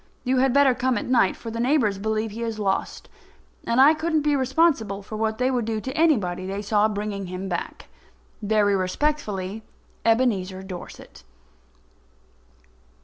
[0.23, 3.07] You had better come at night, for the neighbours believe he is lost,
[3.67, 7.27] and I couldn't be responsible for what they would do to anybody they saw bringing
[7.27, 7.87] him back.
[8.41, 9.61] Very respectfully,
[10.03, 11.23] EBENEZER DORSET.